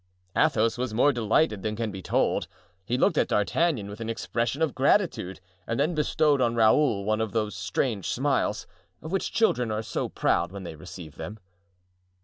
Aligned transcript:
Athos 0.35 0.79
was 0.79 0.95
more 0.95 1.13
delighted 1.13 1.61
than 1.61 1.75
can 1.75 1.91
be 1.91 2.01
told. 2.01 2.47
He 2.87 2.97
looked 2.97 3.19
at 3.19 3.27
D'Artagnan 3.27 3.87
with 3.87 3.99
an 3.99 4.09
expression 4.09 4.63
of 4.63 4.73
gratitude 4.73 5.39
and 5.67 5.79
then 5.79 5.93
bestowed 5.93 6.41
on 6.41 6.55
Raoul 6.55 7.05
one 7.05 7.21
of 7.21 7.33
those 7.33 7.55
strange 7.55 8.07
smiles, 8.07 8.65
of 9.03 9.11
which 9.11 9.31
children 9.31 9.69
are 9.69 9.83
so 9.83 10.09
proud 10.09 10.51
when 10.51 10.63
they 10.63 10.75
receive 10.75 11.17
them. 11.17 11.37